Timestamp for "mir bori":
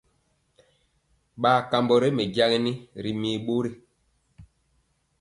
3.21-3.71